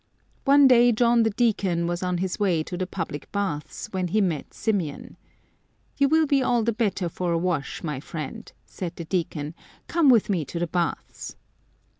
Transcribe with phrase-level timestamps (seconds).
[0.45, 4.19] One day John the Deacon was on his way to the public baths, when he
[4.19, 5.15] met Symeon.
[5.95, 9.53] "You will be all the better for a wash, my friend," said the Deacon;"
[9.87, 11.35] come with me to the baths."